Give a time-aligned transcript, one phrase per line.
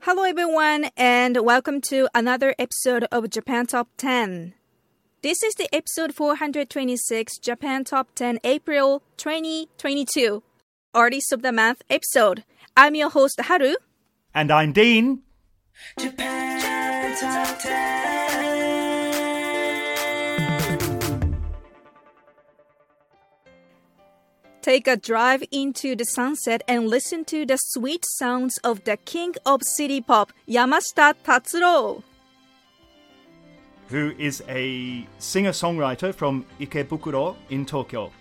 [0.00, 4.54] Hello, everyone, and welcome to another episode of Japan Top 10.
[5.22, 10.42] This is the episode 426 Japan Top 10 April 2022
[10.94, 12.44] Artist of the Month episode.
[12.76, 13.74] I'm your host, Haru.
[14.34, 15.22] And I'm Dean.
[15.98, 17.87] Japan Top 10.
[24.68, 29.34] Take a drive into the sunset and listen to the sweet sounds of the king
[29.46, 32.02] of city pop, Yamashita Tatsuro.
[33.88, 38.12] Who is a singer songwriter from Ikebukuro in Tokyo.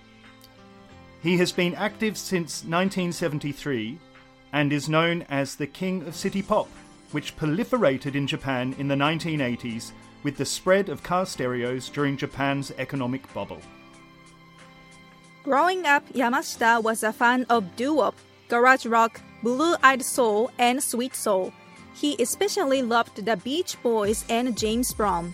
[1.21, 3.99] He has been active since 1973
[4.53, 6.69] and is known as the king of city pop,
[7.11, 9.91] which proliferated in Japan in the 1980s
[10.23, 13.59] with the spread of car stereos during Japan's economic bubble.
[15.47, 18.15] Growing up, Yamashita was a fan of doo-wop,
[18.49, 21.53] garage rock, blue-eyed soul, and sweet soul.
[21.95, 25.33] He especially loved the Beach Boys and James Brown.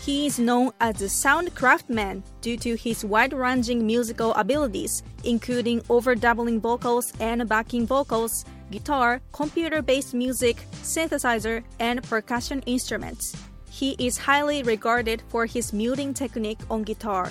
[0.00, 6.58] He is known as a sound craftsman due to his wide-ranging musical abilities, including overdoubling
[6.58, 13.36] vocals and backing vocals, guitar, computer-based music, synthesizer, and percussion instruments.
[13.70, 17.30] He is highly regarded for his muting technique on guitar.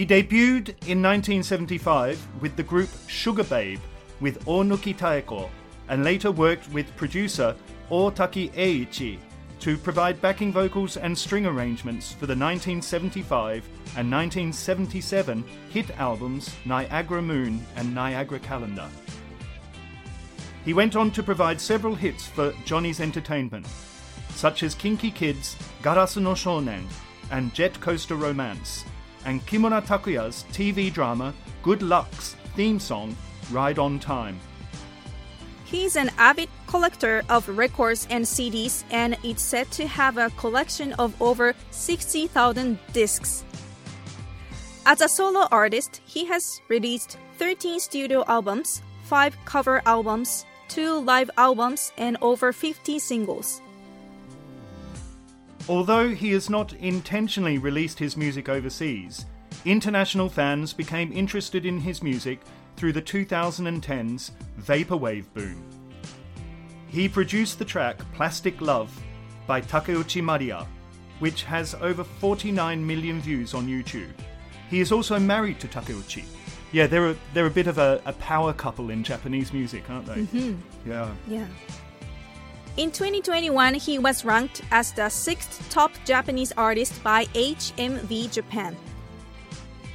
[0.00, 3.78] He debuted in 1975 with the group Sugar Babe
[4.22, 5.50] with Onuki Taeko
[5.90, 7.54] and later worked with producer
[7.90, 9.18] Otaki Eiichi
[9.58, 13.62] to provide backing vocals and string arrangements for the 1975
[13.98, 18.88] and 1977 hit albums Niagara Moon and Niagara Calendar.
[20.64, 23.66] He went on to provide several hits for Johnny's Entertainment,
[24.30, 26.86] such as KinKi Kids, Garasu no Shonen,
[27.30, 28.86] and Jet Coaster Romance,
[29.24, 33.16] and Kimura Takuya's TV drama Good Luck's theme song,
[33.50, 34.38] Ride on Time.
[35.64, 40.94] He's an avid collector of records and CDs and is said to have a collection
[40.94, 43.44] of over 60,000 discs.
[44.84, 51.30] As a solo artist, he has released 13 studio albums, 5 cover albums, 2 live
[51.36, 53.62] albums, and over 50 singles.
[55.70, 59.26] Although he has not intentionally released his music overseas,
[59.64, 62.40] international fans became interested in his music
[62.74, 65.64] through the 2010s Vaporwave boom.
[66.88, 68.90] He produced the track Plastic Love
[69.46, 70.66] by Takeuchi Maria,
[71.20, 74.10] which has over 49 million views on YouTube.
[74.70, 76.24] He is also married to Takeuchi.
[76.72, 80.06] Yeah, they're a, they're a bit of a, a power couple in Japanese music, aren't
[80.06, 80.16] they?
[80.16, 80.90] Mm-hmm.
[80.90, 81.14] Yeah.
[81.28, 81.46] Yeah.
[82.76, 88.76] In 2021, he was ranked as the sixth top Japanese artist by HMV Japan.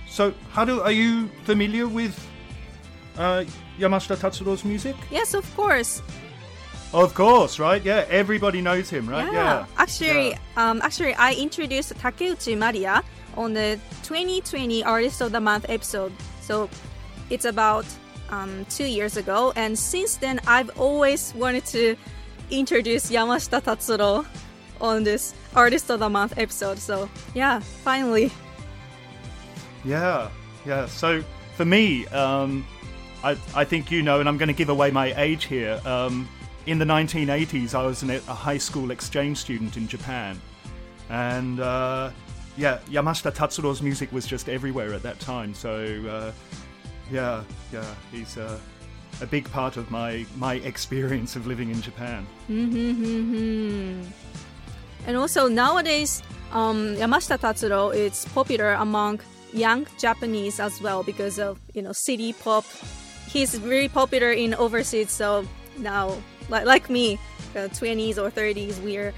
[0.07, 2.15] So, Haru, are you familiar with
[3.17, 3.43] uh,
[3.79, 4.95] Yamashita Tatsuro's music?
[5.09, 6.01] Yes, of course.
[6.93, 7.83] Of course, right?
[7.83, 9.31] Yeah, everybody knows him, right?
[9.33, 9.65] Yeah.
[9.77, 10.37] Actually, Yeah.
[10.55, 13.03] um, actually, I introduced Takeuchi Maria
[13.35, 16.13] on the 2020 Artist of the Month episode.
[16.41, 16.69] So
[17.29, 17.85] it's about
[18.29, 21.97] um, two years ago, and since then, I've always wanted to
[22.49, 24.25] introduce Yamashita Tatsuro
[24.81, 26.79] on this Artist of the Month episode.
[26.79, 28.31] So yeah, finally.
[29.83, 30.29] Yeah,
[30.65, 30.85] yeah.
[30.87, 31.23] So
[31.55, 32.65] for me, um,
[33.23, 35.79] I, I think you know, and I'm going to give away my age here.
[35.85, 36.27] Um,
[36.65, 40.41] in the 1980s, I was an, a high school exchange student in Japan.
[41.09, 42.11] And uh,
[42.57, 45.53] yeah, Yamashita Tatsuro's music was just everywhere at that time.
[45.53, 46.31] So uh,
[47.11, 48.59] yeah, yeah, he's uh,
[49.21, 52.25] a big part of my, my experience of living in Japan.
[52.49, 54.03] Mm-hmm.
[55.07, 56.21] And also nowadays,
[56.51, 59.19] um, Yamashita Tatsuro is popular among
[59.53, 62.65] young Japanese as well because of you know city pop.
[63.27, 65.45] He's very popular in overseas, so
[65.77, 66.15] now
[66.49, 67.19] like like me,
[67.53, 69.13] 20s or 30s, we're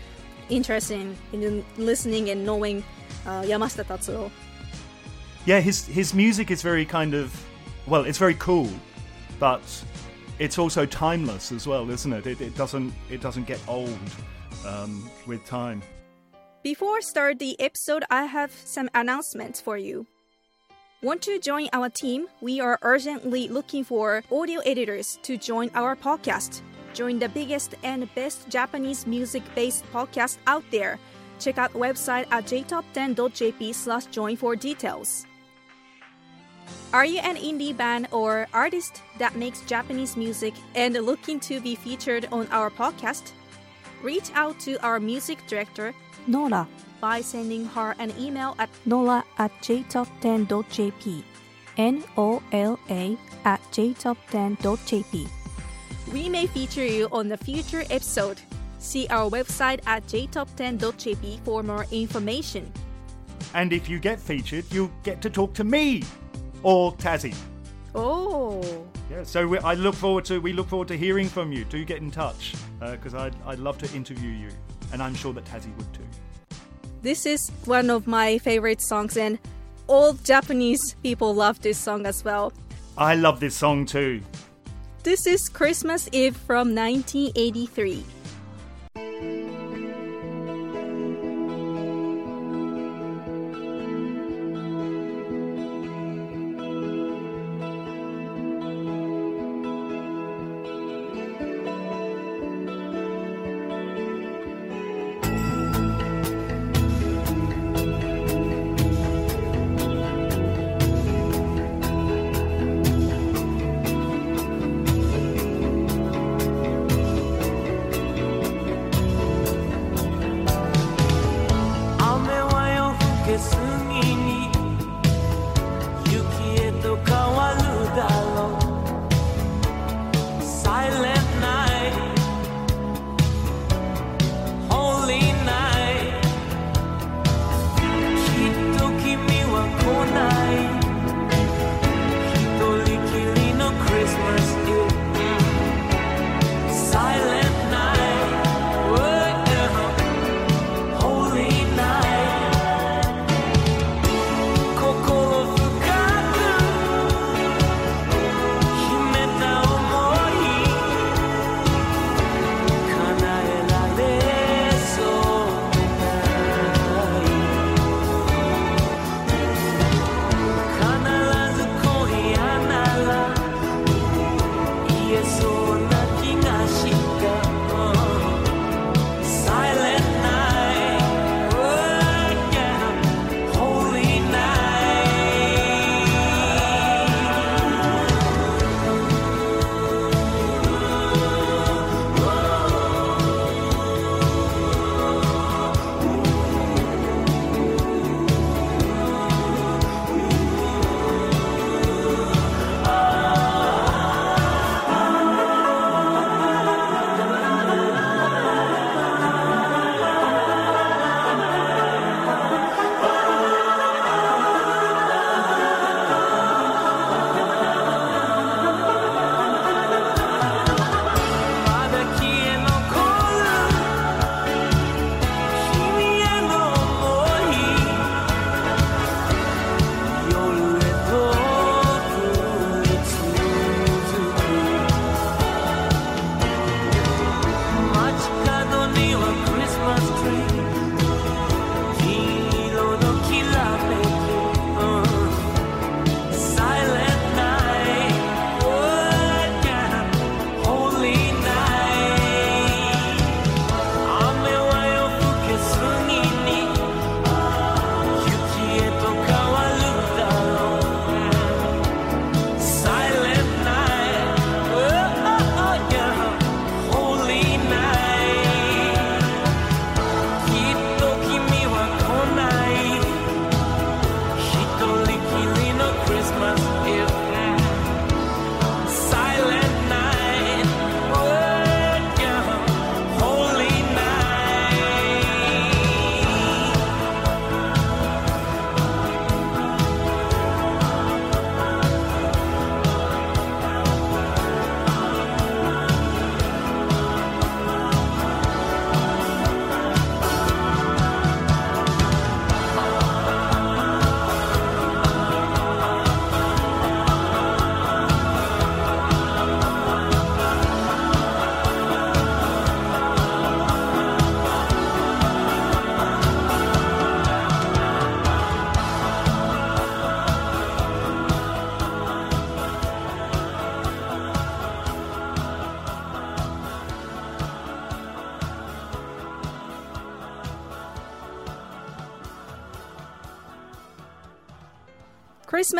[0.49, 2.83] interested in, in listening and knowing
[3.25, 4.31] uh, Yamashita Tatsuro.
[5.45, 7.31] Yeah, his his music is very kind of
[7.87, 8.69] well, it's very cool,
[9.39, 9.61] but
[10.39, 12.27] it's also timeless as well, isn't it?
[12.27, 13.99] It, it doesn't it doesn't get old
[14.65, 15.81] um, with time.
[16.63, 20.05] Before start the episode, I have some announcements for you.
[21.03, 22.25] Want to join our team?
[22.41, 26.61] We are urgently looking for audio editors to join our podcast.
[26.95, 30.97] Join the biggest and best Japanese music-based podcast out there.
[31.39, 35.26] Check out website at jtop10.jp slash join for details.
[36.93, 41.75] Are you an indie band or artist that makes Japanese music and looking to be
[41.75, 43.33] featured on our podcast?
[44.01, 45.93] Reach out to our music director,
[46.27, 46.67] Nola,
[47.01, 51.23] by sending her an email at nola at jtop10.jp.
[51.77, 55.27] N O L A at jtop10.jp.
[56.11, 58.39] We may feature you on a future episode.
[58.79, 62.71] See our website at jtop10.jp for more information.
[63.53, 66.03] And if you get featured, you'll get to talk to me
[66.63, 67.35] or Tazzy.
[67.95, 71.65] Oh, Yeah, so we, I look forward to we look forward to hearing from you.
[71.65, 74.49] Do get in touch uh, because I'd I'd love to interview you,
[74.93, 76.07] and I'm sure that Tazzy would too.
[77.01, 79.39] this is one of my favorite songs, and
[79.87, 82.51] all Japanese people love this song as well.
[82.97, 84.21] I love this song too.
[85.03, 88.03] This is Christmas Eve from 1983.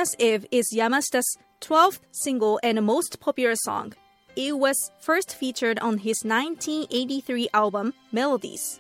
[0.08, 3.94] Christmas Eve is Yamashita's 12th single and most popular song.
[4.38, 8.80] It was first featured on his 1983 album Melodies.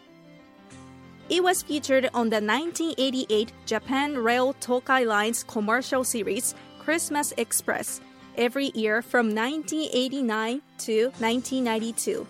[1.28, 8.00] It was featured on the 1988 Japan Rail Tokai Line's commercial series Christmas Express
[8.38, 12.26] every year from 1989 to 1992.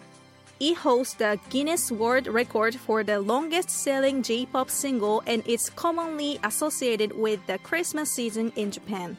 [0.60, 5.70] It holds the Guinness World Record for the longest selling J pop single and is
[5.70, 9.18] commonly associated with the Christmas season in Japan.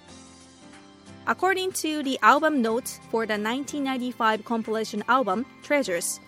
[1.29, 6.19] According to the album notes for the 1995 compilation album Treasures,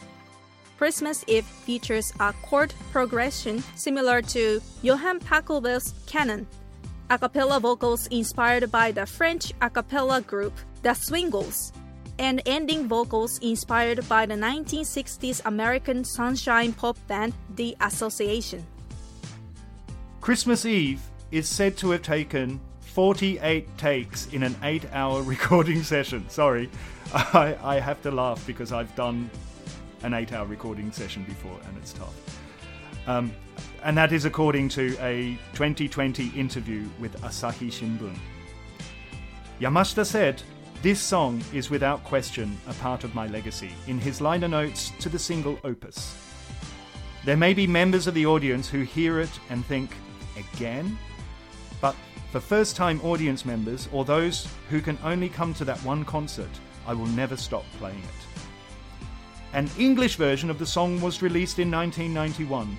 [0.79, 6.47] Christmas Eve features a chord progression similar to Johann Pachelbel's Canon,
[7.11, 10.53] a cappella vocals inspired by the French a cappella group
[10.83, 11.73] The Swingles,
[12.21, 18.65] and ending vocals inspired by the 1960s American sunshine pop band The Association.
[20.21, 21.01] Christmas Eve
[21.31, 26.29] is said to have taken 48 takes in an 8 hour recording session.
[26.29, 26.69] Sorry,
[27.15, 29.31] I, I have to laugh because I've done
[30.03, 32.15] an 8 hour recording session before and it's tough.
[33.07, 33.33] Um,
[33.83, 38.15] and that is according to a 2020 interview with Asahi Shimbun.
[39.59, 40.43] Yamashita said,
[40.83, 45.11] This song is without question a part of my legacy in his liner notes to
[45.11, 46.17] the single Opus.
[47.27, 49.95] There may be members of the audience who hear it and think,
[50.39, 50.97] Again?
[51.83, 51.95] But
[52.33, 56.49] for first time audience members or those who can only come to that one concert,
[56.87, 58.43] I will never stop playing it.
[59.53, 62.75] An English version of the song was released in 1991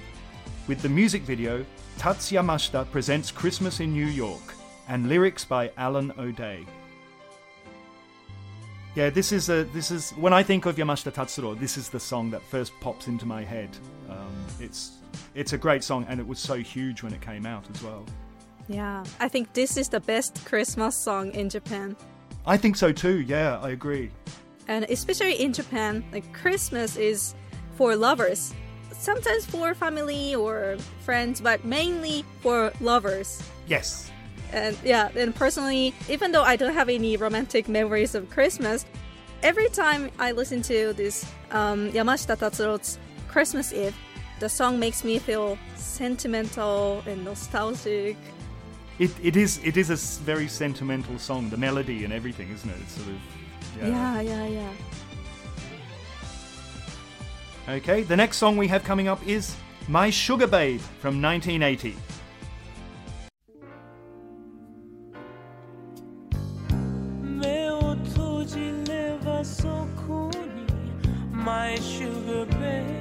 [0.67, 1.63] with the music video
[2.00, 4.55] Tats Yamashita Presents Christmas in New York
[4.88, 6.65] and lyrics by Alan O'Day.
[8.93, 12.00] Yeah, this is a this is when I think of Yamashita Tatsuro, this is the
[12.00, 13.69] song that first pops into my head.
[14.10, 14.91] Um, it's
[15.33, 18.05] it's a great song and it was so huge when it came out as well.
[18.67, 21.95] Yeah, I think this is the best Christmas song in Japan.
[22.45, 23.21] I think so too.
[23.21, 24.12] Yeah, I agree.
[24.67, 27.33] And especially in Japan, like Christmas is
[27.75, 28.53] for lovers.
[28.91, 33.41] Sometimes for family or friends, but mainly for lovers.
[33.67, 34.12] Yes.
[34.53, 38.86] And yeah, and personally, even though I don't have any romantic memories of Christmas,
[39.43, 43.96] every time I listen to this um, Yamashita Tatsuro's Christmas Eve,
[44.39, 48.17] the song makes me feel sentimental and nostalgic.
[49.00, 51.50] It, it is it is a very sentimental song.
[51.50, 52.75] The melody and everything, isn't it?
[52.81, 54.74] It's sort of Yeah, yeah, yeah.
[57.70, 59.55] Okay, the next song we have coming up is
[59.88, 61.96] My Sugar Babe from 1980.
[71.43, 73.00] My sugar babe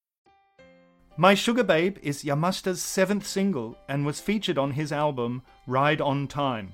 [1.21, 6.27] My Sugar Babe is Yamashita's seventh single and was featured on his album Ride on
[6.27, 6.73] Time.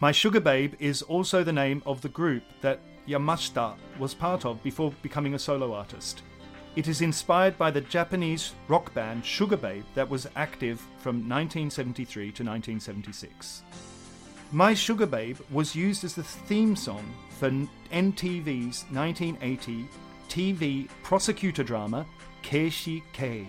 [0.00, 4.62] My Sugar Babe is also the name of the group that Yamashita was part of
[4.62, 6.20] before becoming a solo artist.
[6.76, 12.24] It is inspired by the Japanese rock band Sugar Babe that was active from 1973
[12.24, 13.62] to 1976.
[14.52, 19.88] My Sugar Babe was used as the theme song for NTV's 1980
[20.28, 22.04] TV prosecutor drama
[22.42, 23.46] Keishi K.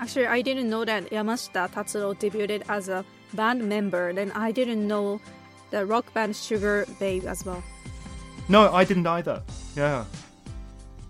[0.00, 4.12] Actually, I didn't know that Yamashita Tatsuro debuted as a band member.
[4.12, 5.20] Then I didn't know
[5.70, 7.62] the rock band Sugar Babe as well.
[8.48, 9.42] No, I didn't either.
[9.76, 10.04] Yeah.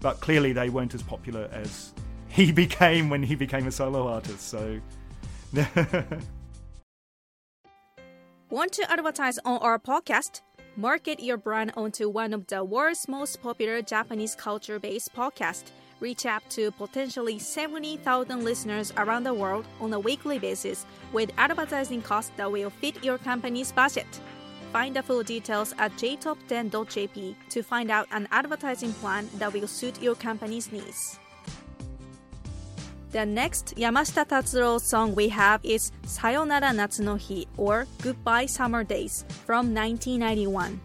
[0.01, 1.93] But clearly they weren't as popular as
[2.29, 4.81] he became when he became a solo artist, so.
[8.51, 10.41] Want to advertise on our podcast?
[10.77, 15.71] Market your brand onto one of the world's most popular Japanese culture based podcasts.
[16.01, 22.03] Reach out to potentially 70,000 listeners around the world on a weekly basis with advertising
[22.03, 24.07] costs that will fit your company's budget.
[24.73, 30.01] Find the full details at jtop10.jp to find out an advertising plan that will suit
[30.01, 31.19] your company's needs.
[33.11, 38.85] The next Yamashita Tatsuro song we have is Sayonara Natsu no Hi or Goodbye Summer
[38.85, 40.79] Days from 1991.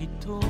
[0.00, 0.40] 一动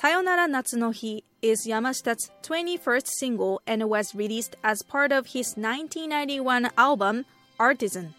[0.00, 5.58] Sayonara Natsu no Hi is Yamashita's 21st single and was released as part of his
[5.58, 7.26] 1991 album
[7.58, 8.14] Artisan.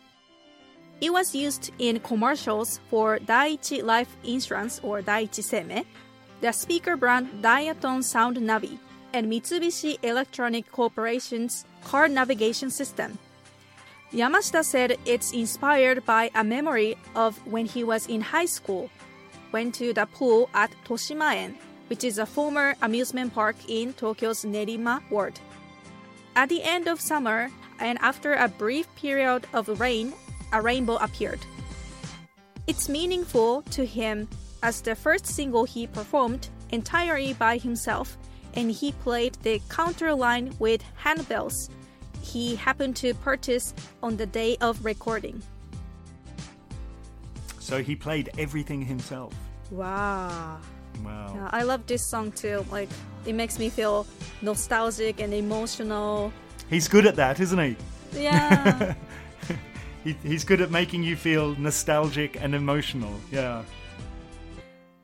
[1.01, 5.83] It was used in commercials for Daiichi Life Insurance or Daiichi Seimei,
[6.41, 8.77] the speaker brand Diatone Sound Navi,
[9.11, 13.17] and Mitsubishi Electronic Corporation's car navigation system.
[14.13, 18.91] Yamashita said it's inspired by a memory of when he was in high school
[19.51, 21.55] went to the pool at Toshimaen,
[21.91, 25.37] which is a former amusement park in Tokyo's Nerima ward.
[26.37, 27.51] At the end of summer,
[27.81, 30.13] and after a brief period of rain,
[30.53, 31.41] a rainbow appeared.
[32.65, 34.29] It's meaningful to him
[34.63, 38.17] as the first single he performed entirely by himself,
[38.53, 41.67] and he played the counter line with handbells
[42.21, 45.43] he happened to purchase on the day of recording.
[47.59, 49.33] So he played everything himself.
[49.71, 50.61] Wow.
[51.03, 51.33] Wow.
[51.35, 52.65] Yeah, I love this song too.
[52.71, 52.89] Like
[53.25, 54.05] it makes me feel
[54.41, 56.31] nostalgic and emotional.
[56.69, 57.75] He's good at that, isn't he?
[58.13, 58.95] Yeah.
[60.03, 60.13] he?
[60.23, 63.13] He's good at making you feel nostalgic and emotional.
[63.31, 63.63] Yeah.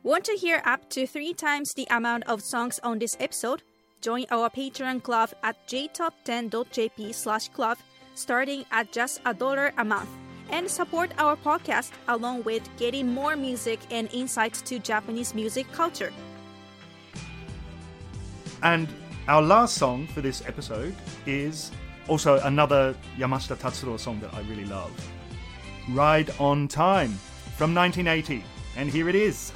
[0.04, 3.62] Want to hear up to three times the amount of songs on this episode?
[4.02, 7.78] Join our Patreon club at jtop10.jp slash club
[8.16, 10.10] starting at just a dollar a month
[10.50, 16.12] and support our podcast along with getting more music and insights to Japanese music culture.
[18.64, 18.88] And
[19.28, 21.72] our last song for this episode is
[22.08, 24.92] also another Yamashita Tatsuro song that I really love.
[25.90, 27.12] Ride on Time
[27.58, 28.44] from 1980.
[28.76, 29.52] And here it is.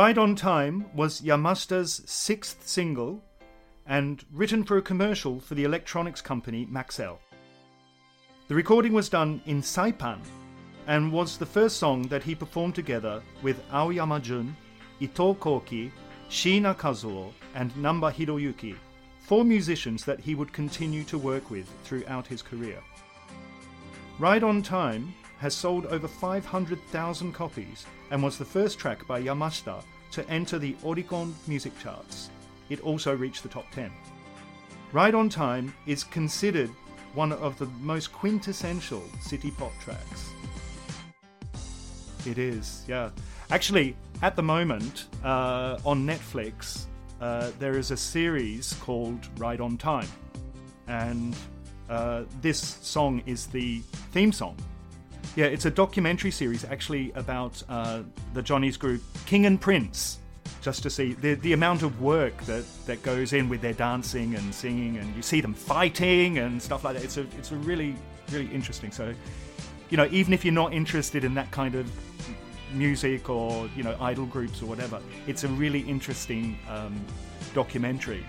[0.00, 3.22] Ride on Time was Yamashita's sixth single
[3.84, 7.18] and written for a commercial for the electronics company Maxell.
[8.48, 10.20] The recording was done in Saipan
[10.86, 14.56] and was the first song that he performed together with Aoyama Jun,
[15.00, 15.92] Ito Koki,
[16.30, 18.76] Shiina Kazuo, and Namba Hiroyuki,
[19.18, 22.78] four musicians that he would continue to work with throughout his career.
[24.18, 29.82] Ride on Time has sold over 500,000 copies and was the first track by Yamashita
[30.12, 32.28] to enter the Oricon music charts.
[32.68, 33.90] It also reached the top 10.
[34.92, 36.68] Ride on Time is considered
[37.14, 40.30] one of the most quintessential city pop tracks.
[42.26, 43.10] It is, yeah.
[43.50, 46.84] Actually, at the moment, uh, on Netflix,
[47.20, 50.08] uh, there is a series called Ride on Time.
[50.86, 51.34] And
[51.88, 53.78] uh, this song is the
[54.12, 54.56] theme song
[55.36, 58.02] yeah, it's a documentary series actually about uh,
[58.34, 60.18] the Johnny's group King and Prince.
[60.60, 64.34] Just to see the, the amount of work that, that goes in with their dancing
[64.34, 67.04] and singing, and you see them fighting and stuff like that.
[67.04, 67.94] It's a it's a really
[68.30, 68.90] really interesting.
[68.90, 69.14] So,
[69.88, 71.90] you know, even if you're not interested in that kind of
[72.74, 77.00] music or you know idol groups or whatever, it's a really interesting um,
[77.54, 78.26] documentary.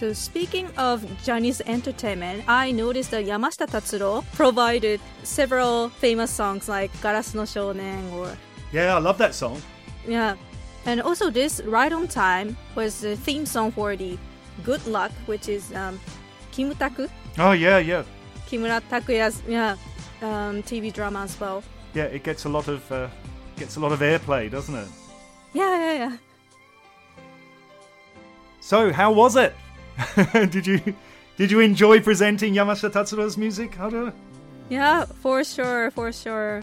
[0.00, 6.90] So speaking of Chinese entertainment, I noticed that Yamashita Tatsuro provided several famous songs like
[7.02, 8.34] Garasu no Shounen or
[8.72, 9.60] Yeah, I love that song.
[10.08, 10.36] yeah.
[10.86, 14.16] And also this Ride on Time was the theme song for the
[14.64, 16.00] Good Luck, which is um,
[16.50, 18.04] Kimutaku, Oh yeah, yeah,
[18.48, 19.76] Kimura Takuya's yeah,
[20.22, 21.62] um, TV drama as well.
[21.92, 22.04] yeah.
[22.04, 23.08] It gets a lot of uh,
[23.58, 24.88] gets a lot of airplay, doesn't it?
[25.52, 26.16] Yeah, yeah, yeah.
[28.60, 29.52] So, how was it?
[30.50, 30.80] did you
[31.36, 34.12] did you enjoy presenting Yamashita Tatsuro's music, Haru?
[34.68, 36.62] Yeah, for sure, for sure.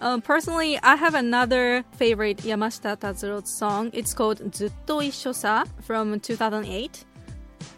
[0.00, 3.90] Um, personally, I have another favorite Yamashita Tatsuro song.
[3.92, 7.04] It's called Zutto Issho sa from 2008.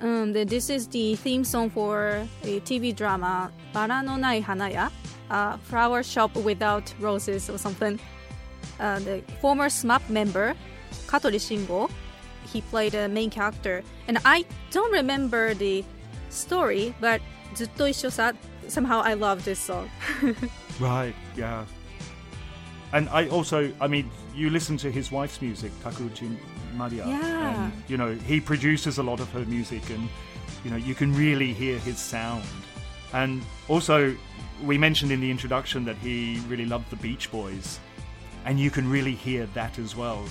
[0.01, 4.91] Um, this is the theme song for a TV drama Bara no Nai Hanaya,
[5.31, 7.99] uh, Flower Shop Without Roses or something.
[8.81, 10.55] Uh, the former SMAP member,
[11.07, 11.91] Katori Shingo,
[12.47, 13.83] he played a main character.
[14.09, 15.85] And I don't remember the
[16.31, 17.21] story, but
[17.55, 18.33] Zutto Issho sa,
[18.69, 19.91] somehow I love this song.
[20.79, 21.65] Right, yeah.
[22.93, 26.37] And I also, I mean, you listen to his wife's music, Takeuchi
[26.75, 27.07] Mariya.
[27.07, 27.65] Yeah.
[27.65, 30.09] And, you know, he produces a lot of her music, and,
[30.65, 32.45] you know, you can really hear his sound.
[33.13, 34.15] And also,
[34.65, 37.81] we mentioned in the introduction that he really loved the Beach Boys,
[38.45, 40.25] and you can really hear that as well.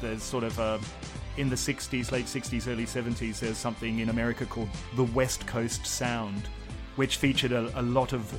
[0.00, 0.80] There's sort of a,
[1.36, 5.86] in the 60s, late 60s, early 70s, there's something in America called the West Coast
[5.86, 6.42] Sound,
[6.96, 8.32] which featured a, a lot of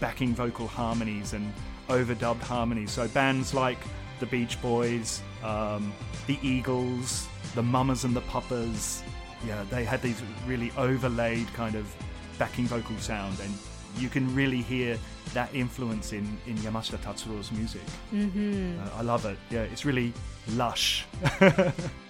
[0.00, 1.52] backing vocal harmonies and
[1.88, 2.90] overdubbed harmonies.
[2.90, 3.78] So bands like
[4.20, 5.92] the Beach Boys, um,
[6.26, 9.02] the Eagles, the Mamas and the Papas,
[9.46, 11.92] yeah, they had these really overlaid kind of
[12.38, 13.52] backing vocal sound, and
[13.96, 14.98] you can really hear
[15.34, 17.82] that influence in, in Yamashita Tatsuro's music.
[18.12, 18.80] Mm-hmm.
[18.80, 19.38] Uh, I love it.
[19.50, 20.12] Yeah, it's really
[20.48, 21.06] lush.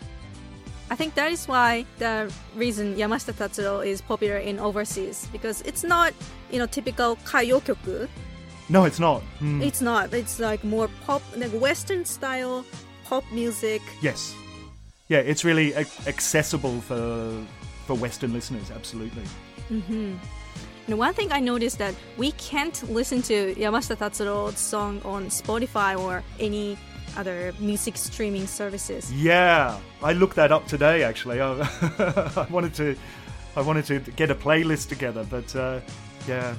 [0.91, 5.85] I think that is why the reason Yamashita Tatsuro is popular in overseas because it's
[5.85, 6.15] not,
[6.51, 8.09] you know, typical kayokyoku.
[8.71, 9.23] no, it's not.
[9.41, 10.13] Mm, It's not.
[10.15, 12.65] It's like more pop, like Western style
[13.05, 13.83] pop music.
[14.03, 14.35] yes.
[15.09, 15.75] Yeah, it's really
[16.07, 17.33] accessible for
[17.87, 18.71] for Western listeners.
[18.71, 19.25] Absolutely.
[20.87, 25.99] And one thing I noticed that we can't listen to Yamashita Tatsuro's song on Spotify
[25.99, 26.77] or any
[27.17, 29.13] other music streaming services.
[29.13, 31.03] Yeah, I looked that up today.
[31.03, 31.53] Actually, I,
[32.37, 32.97] I wanted to,
[33.57, 35.81] I wanted to get a playlist together, but uh,
[36.27, 36.55] yeah,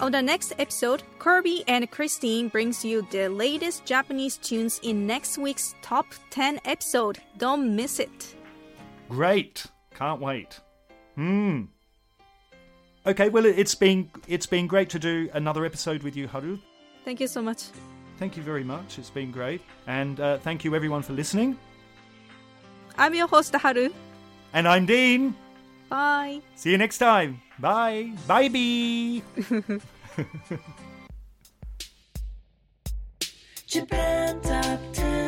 [0.00, 5.38] On the next episode, Kirby and Christine brings you the latest Japanese tunes in next
[5.38, 7.18] week's top 10 episode.
[7.36, 8.34] Don't miss it.
[9.08, 9.66] great.
[9.94, 10.60] Can't wait.
[11.16, 11.62] Hmm.
[13.04, 16.58] Okay, well, it- it's been it's been great to do another episode with you, Haru.
[17.04, 17.64] Thank you so much.
[18.18, 18.98] Thank you very much.
[18.98, 21.56] It's been great, and uh, thank you everyone for listening.
[22.96, 23.90] I'm your host, Haru.
[24.52, 25.36] And I'm Dean.
[25.88, 26.40] Bye.
[26.56, 27.40] See you next time.
[27.58, 28.12] Bye.
[28.26, 28.48] Bye.
[33.68, 35.27] Japan Top 10,